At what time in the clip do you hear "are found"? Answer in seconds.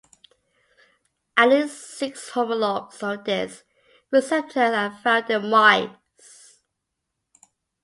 4.73-5.29